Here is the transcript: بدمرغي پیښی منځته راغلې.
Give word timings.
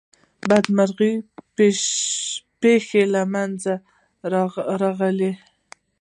بدمرغي 0.49 1.13
پیښی 2.61 3.03
منځته 3.33 3.73
راغلې. 4.81 5.31